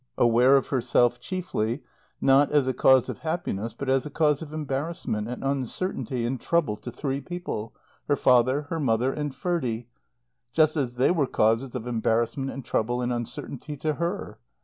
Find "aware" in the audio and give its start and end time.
0.17-0.57